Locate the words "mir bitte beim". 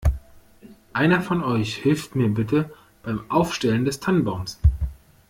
2.15-3.21